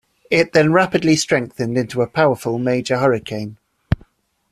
It 0.31 0.53
then 0.53 0.73
rapidly 0.73 1.15
strengthened 1.15 1.77
into 1.77 2.01
a 2.01 2.07
powerful 2.07 2.57
major 2.57 2.97
hurricane. 2.97 3.59